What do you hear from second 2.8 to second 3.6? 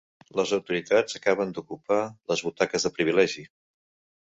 de privilegi.